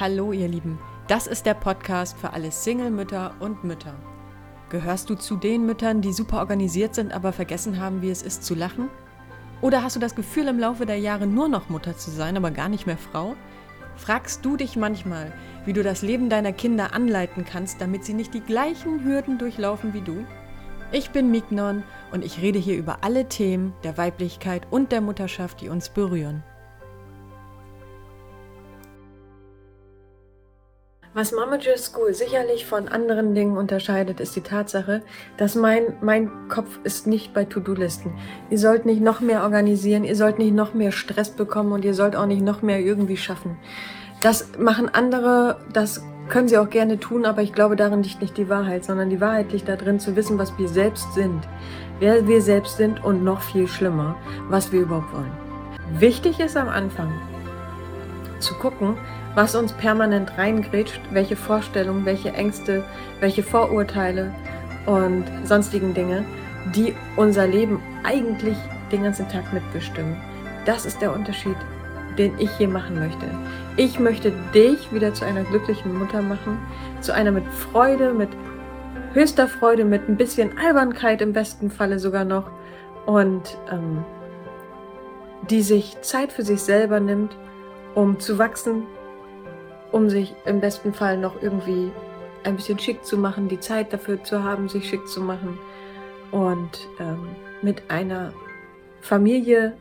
Hallo 0.00 0.30
ihr 0.30 0.46
Lieben, 0.46 0.78
das 1.08 1.26
ist 1.26 1.44
der 1.44 1.54
Podcast 1.54 2.16
für 2.16 2.32
alle 2.32 2.52
Single-Mütter 2.52 3.34
und 3.40 3.64
Mütter. 3.64 3.96
Gehörst 4.70 5.10
du 5.10 5.16
zu 5.16 5.34
den 5.34 5.66
Müttern, 5.66 6.02
die 6.02 6.12
super 6.12 6.38
organisiert 6.38 6.94
sind, 6.94 7.12
aber 7.12 7.32
vergessen 7.32 7.80
haben, 7.80 8.00
wie 8.00 8.10
es 8.10 8.22
ist 8.22 8.44
zu 8.44 8.54
lachen? 8.54 8.90
Oder 9.60 9.82
hast 9.82 9.96
du 9.96 10.00
das 10.00 10.14
Gefühl, 10.14 10.46
im 10.46 10.60
Laufe 10.60 10.86
der 10.86 11.00
Jahre 11.00 11.26
nur 11.26 11.48
noch 11.48 11.68
Mutter 11.68 11.96
zu 11.96 12.12
sein, 12.12 12.36
aber 12.36 12.52
gar 12.52 12.68
nicht 12.68 12.86
mehr 12.86 12.96
Frau? 12.96 13.34
Fragst 13.96 14.44
du 14.44 14.56
dich 14.56 14.76
manchmal, 14.76 15.32
wie 15.64 15.72
du 15.72 15.82
das 15.82 16.02
Leben 16.02 16.30
deiner 16.30 16.52
Kinder 16.52 16.92
anleiten 16.92 17.44
kannst, 17.44 17.80
damit 17.80 18.04
sie 18.04 18.14
nicht 18.14 18.34
die 18.34 18.40
gleichen 18.40 19.02
Hürden 19.02 19.36
durchlaufen 19.36 19.94
wie 19.94 20.02
du? 20.02 20.24
Ich 20.92 21.10
bin 21.10 21.32
Mignon 21.32 21.82
und 22.12 22.24
ich 22.24 22.40
rede 22.40 22.60
hier 22.60 22.76
über 22.76 22.98
alle 23.02 23.28
Themen 23.28 23.72
der 23.82 23.98
Weiblichkeit 23.98 24.64
und 24.70 24.92
der 24.92 25.00
Mutterschaft, 25.00 25.60
die 25.60 25.68
uns 25.68 25.88
berühren. 25.88 26.44
Was 31.18 31.32
Momager 31.32 31.76
School 31.76 32.14
sicherlich 32.14 32.64
von 32.64 32.86
anderen 32.86 33.34
Dingen 33.34 33.56
unterscheidet, 33.56 34.20
ist 34.20 34.36
die 34.36 34.40
Tatsache, 34.40 35.02
dass 35.36 35.56
mein, 35.56 35.94
mein 36.00 36.30
Kopf 36.48 36.78
ist 36.84 37.08
nicht 37.08 37.34
bei 37.34 37.44
To-Do-Listen. 37.44 38.12
Ihr 38.50 38.58
sollt 38.60 38.86
nicht 38.86 39.02
noch 39.02 39.18
mehr 39.18 39.42
organisieren, 39.42 40.04
ihr 40.04 40.14
sollt 40.14 40.38
nicht 40.38 40.54
noch 40.54 40.74
mehr 40.74 40.92
Stress 40.92 41.30
bekommen 41.30 41.72
und 41.72 41.84
ihr 41.84 41.94
sollt 41.94 42.14
auch 42.14 42.26
nicht 42.26 42.42
noch 42.42 42.62
mehr 42.62 42.78
irgendwie 42.78 43.16
schaffen. 43.16 43.56
Das 44.20 44.56
machen 44.60 44.88
andere, 44.94 45.56
das 45.72 46.04
können 46.28 46.46
sie 46.46 46.56
auch 46.56 46.70
gerne 46.70 47.00
tun, 47.00 47.26
aber 47.26 47.42
ich 47.42 47.52
glaube, 47.52 47.74
darin 47.74 48.04
liegt 48.04 48.22
nicht 48.22 48.36
die 48.36 48.48
Wahrheit, 48.48 48.84
sondern 48.84 49.10
die 49.10 49.20
Wahrheit 49.20 49.50
liegt 49.50 49.68
darin 49.68 49.98
zu 49.98 50.14
wissen, 50.14 50.38
was 50.38 50.56
wir 50.56 50.68
selbst 50.68 51.14
sind, 51.14 51.48
wer 51.98 52.28
wir 52.28 52.40
selbst 52.40 52.76
sind 52.76 53.02
und 53.04 53.24
noch 53.24 53.40
viel 53.40 53.66
schlimmer, 53.66 54.14
was 54.50 54.70
wir 54.70 54.82
überhaupt 54.82 55.12
wollen. 55.12 55.32
Wichtig 55.98 56.38
ist 56.38 56.56
am 56.56 56.68
Anfang 56.68 57.12
zu 58.38 58.54
gucken, 58.54 58.96
was 59.38 59.54
uns 59.54 59.72
permanent 59.72 60.36
reingrätscht, 60.36 61.00
welche 61.12 61.36
Vorstellungen, 61.36 62.04
welche 62.04 62.32
Ängste, 62.32 62.82
welche 63.20 63.44
Vorurteile 63.44 64.34
und 64.84 65.26
sonstigen 65.44 65.94
Dinge, 65.94 66.24
die 66.74 66.92
unser 67.14 67.46
Leben 67.46 67.80
eigentlich 68.02 68.56
den 68.90 69.04
ganzen 69.04 69.28
Tag 69.28 69.52
mitbestimmen. 69.52 70.16
Das 70.66 70.84
ist 70.84 71.00
der 71.00 71.12
Unterschied, 71.12 71.54
den 72.18 72.36
ich 72.40 72.50
hier 72.56 72.66
machen 72.66 72.98
möchte. 72.98 73.26
Ich 73.76 74.00
möchte 74.00 74.32
dich 74.52 74.92
wieder 74.92 75.14
zu 75.14 75.24
einer 75.24 75.44
glücklichen 75.44 75.96
Mutter 75.96 76.20
machen, 76.20 76.58
zu 77.00 77.14
einer 77.14 77.30
mit 77.30 77.46
Freude, 77.46 78.14
mit 78.14 78.30
höchster 79.12 79.46
Freude, 79.46 79.84
mit 79.84 80.08
ein 80.08 80.16
bisschen 80.16 80.58
Albernkeit 80.58 81.22
im 81.22 81.32
besten 81.32 81.70
Falle 81.70 82.00
sogar 82.00 82.24
noch 82.24 82.50
und 83.06 83.56
ähm, 83.70 84.04
die 85.48 85.62
sich 85.62 85.96
Zeit 86.00 86.32
für 86.32 86.42
sich 86.42 86.60
selber 86.60 86.98
nimmt, 86.98 87.36
um 87.94 88.18
zu 88.18 88.36
wachsen, 88.36 88.82
um 89.92 90.10
sich 90.10 90.34
im 90.44 90.60
besten 90.60 90.92
Fall 90.92 91.18
noch 91.18 91.42
irgendwie 91.42 91.90
ein 92.44 92.56
bisschen 92.56 92.78
schick 92.78 93.04
zu 93.04 93.16
machen, 93.16 93.48
die 93.48 93.60
Zeit 93.60 93.92
dafür 93.92 94.22
zu 94.22 94.42
haben, 94.42 94.68
sich 94.68 94.88
schick 94.88 95.06
zu 95.08 95.20
machen 95.20 95.58
und 96.30 96.88
ähm, 96.98 97.28
mit 97.62 97.90
einer 97.90 98.32
Familie 99.00 99.76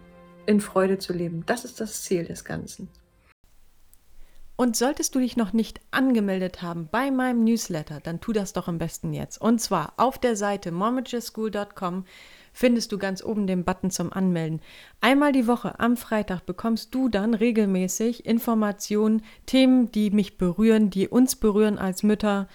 in 0.45 0.61
Freude 0.61 0.97
zu 0.97 1.13
leben. 1.13 1.43
Das 1.45 1.65
ist 1.65 1.79
das 1.79 2.03
Ziel 2.03 2.25
des 2.25 2.43
Ganzen. 2.43 2.89
Und 4.59 4.75
solltest 4.75 5.13
du 5.13 5.19
dich 5.19 5.37
noch 5.37 5.53
nicht 5.53 5.81
angemeldet 5.91 6.63
haben 6.63 6.89
bei 6.91 7.11
meinem 7.11 7.43
Newsletter, 7.43 7.99
dann 8.01 8.19
tu 8.19 8.33
das 8.33 8.53
doch 8.53 8.67
am 8.67 8.79
besten 8.79 9.13
jetzt. 9.13 9.39
Und 9.39 9.61
zwar 9.61 9.93
auf 9.97 10.17
der 10.17 10.35
Seite 10.35 10.71
momageschool.com 10.71 12.05
findest 12.53 12.91
du 12.91 12.97
ganz 12.97 13.23
oben 13.23 13.45
den 13.45 13.63
Button 13.63 13.91
zum 13.91 14.11
Anmelden. 14.11 14.61
Einmal 14.99 15.31
die 15.31 15.45
Woche 15.45 15.79
am 15.79 15.95
Freitag 15.95 16.47
bekommst 16.47 16.95
du 16.95 17.07
dann 17.07 17.35
regelmäßig 17.35 18.25
Informationen, 18.25 19.21
Themen, 19.45 19.91
die 19.91 20.09
mich 20.09 20.39
berühren, 20.39 20.89
die 20.89 21.07
uns 21.07 21.35
berühren 21.35 21.77
als 21.77 22.01
Mütter. 22.01 22.47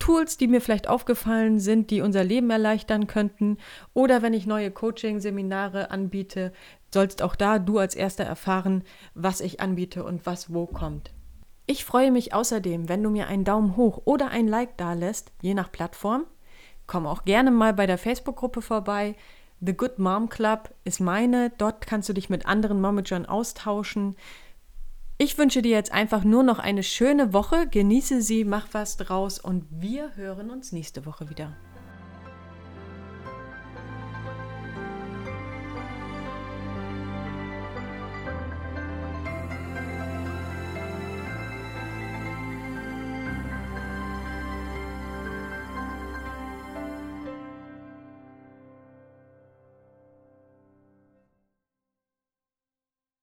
Tools, 0.00 0.38
die 0.38 0.48
mir 0.48 0.60
vielleicht 0.60 0.88
aufgefallen 0.88 1.60
sind, 1.60 1.92
die 1.92 2.00
unser 2.00 2.24
Leben 2.24 2.50
erleichtern 2.50 3.06
könnten. 3.06 3.58
Oder 3.94 4.20
wenn 4.20 4.34
ich 4.34 4.46
neue 4.46 4.72
Coaching-Seminare 4.72 5.92
anbiete, 5.92 6.52
sollst 6.92 7.22
auch 7.22 7.36
da 7.36 7.60
du 7.60 7.78
als 7.78 7.94
Erster 7.94 8.24
erfahren, 8.24 8.82
was 9.14 9.40
ich 9.40 9.60
anbiete 9.60 10.02
und 10.02 10.26
was 10.26 10.52
wo 10.52 10.66
kommt. 10.66 11.12
Ich 11.68 11.84
freue 11.84 12.12
mich 12.12 12.32
außerdem, 12.32 12.88
wenn 12.88 13.02
du 13.02 13.10
mir 13.10 13.26
einen 13.26 13.44
Daumen 13.44 13.76
hoch 13.76 14.02
oder 14.04 14.30
ein 14.30 14.46
Like 14.46 14.76
da 14.76 14.92
lässt, 14.92 15.32
je 15.42 15.52
nach 15.52 15.72
Plattform. 15.72 16.24
Komm 16.86 17.06
auch 17.06 17.24
gerne 17.24 17.50
mal 17.50 17.74
bei 17.74 17.86
der 17.86 17.98
Facebook-Gruppe 17.98 18.62
vorbei. 18.62 19.16
The 19.60 19.76
Good 19.76 19.98
Mom 19.98 20.28
Club 20.28 20.72
ist 20.84 21.00
meine. 21.00 21.50
Dort 21.58 21.86
kannst 21.86 22.08
du 22.08 22.12
dich 22.12 22.30
mit 22.30 22.46
anderen 22.46 22.80
Momagern 22.80 23.26
austauschen. 23.26 24.14
Ich 25.18 25.38
wünsche 25.38 25.62
dir 25.62 25.72
jetzt 25.72 25.92
einfach 25.92 26.22
nur 26.22 26.44
noch 26.44 26.60
eine 26.60 26.84
schöne 26.84 27.32
Woche. 27.32 27.66
Genieße 27.66 28.22
sie, 28.22 28.44
mach 28.44 28.68
was 28.72 28.96
draus 28.96 29.40
und 29.40 29.64
wir 29.70 30.14
hören 30.14 30.50
uns 30.50 30.70
nächste 30.70 31.04
Woche 31.04 31.30
wieder. 31.30 31.56